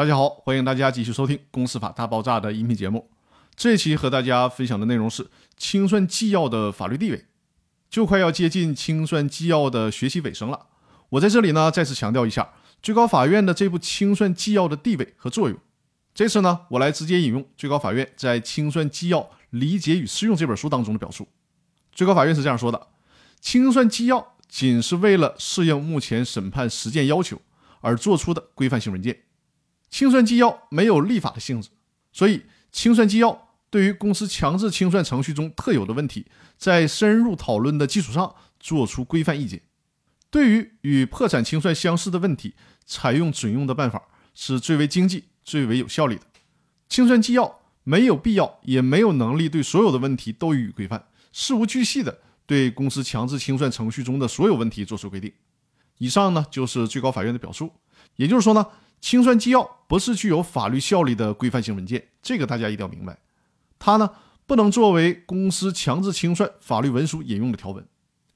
[0.00, 3.10] 大家好，欢迎大家继续收听《公司法大爆炸》的音频节目。
[3.54, 5.26] 这期和大家分享的内容是
[5.58, 7.26] 清算纪要的法律地位。
[7.90, 10.68] 就快要接近清算纪要的学习尾声了，
[11.10, 15.58] 我在这里呢再次强调一下最高法院的这部清算纪要的地位和作用。
[16.14, 21.28] 这次呢，我来直接引用最高法院在《清算纪要理解与适用》这本书当中的表述。
[21.92, 22.86] 最高法院是这样说的：
[23.42, 27.38] 清算纪要仅是为了适应目前审判实践要求
[27.82, 29.24] 而做出的规范性文件。
[29.90, 31.68] 清算纪要没有立法的性质，
[32.12, 36.26] 所以清算纪要对于公司强制清算程序中特有的问题，
[36.56, 39.62] 在深入讨论的基础上作出规范意见。
[40.30, 42.54] 对于与破产清算相似的问题，
[42.86, 44.00] 采用准用的办法
[44.32, 46.22] 是最为经济、最为有效率的。
[46.88, 55.32] 清算纪要没有必要，也没有能力对所有的问题都予以规范，事无巨细的对公司强制清算程序中的所有问题作出规定。
[55.98, 57.72] 以上呢就是最高法院的表述，
[58.14, 58.64] 也就是说呢。
[59.00, 63.18] 清算纪要不是具有法律效力的规范性文件，这个大家一定要明白。
[63.78, 64.10] 它呢
[64.46, 67.86] 不能作为公司强制清算法律文书引用的条文。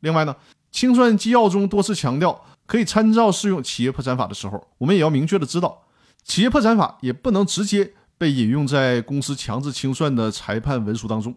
[0.00, 0.36] 另外呢，
[0.70, 5.86] 清算纪要中多次强调可以参照适用企业破产法的时候，我们也要明确的知道，
[6.24, 11.34] 企业破产法也不能直接被引用在公司强制清算的裁判文书当中。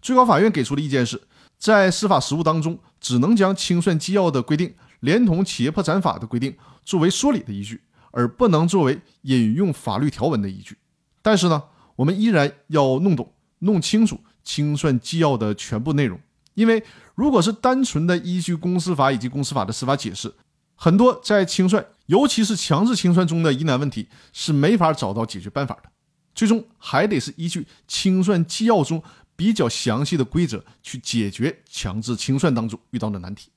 [0.00, 1.20] 最高法院给出的意见是，
[1.58, 7.82] 在司法实务当中，只能将清算纪要的规定连同企业破产法的规定作为说理的依据。
[8.12, 10.78] 而不能作为引用法律条文的依据。
[11.20, 11.64] 但是呢，
[11.96, 16.20] 我们依然要弄懂、弄清楚清算纪要的全部内容。
[16.54, 20.32] 因为如果是单纯的依据公司法以及公司法的司法解释，
[20.74, 25.90] 很多在清算，尤其是强制清算中的疑难问题是没法找到解决办法的。
[26.34, 29.02] 最终还得是依据清算纪要中
[29.36, 33.50] 比较详细的规则去解决强制清算当中遇到的难题。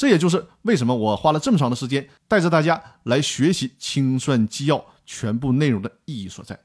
[0.00, 6.58] 这也就是为什么我花了这么长的时间带着大家来学习清算纪要全部内容的意义所在。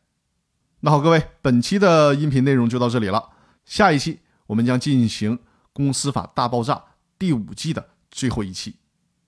[0.79, 3.31] 那好，各位，本期的音频内容就到这里了。
[3.65, 5.37] 下一期我们将进行
[5.73, 6.75] 《公司法大爆炸》
[7.19, 8.77] 第五季的最后一期。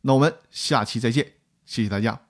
[0.03, 1.33] 那我们下期再见，
[1.65, 2.26] 谢谢大家。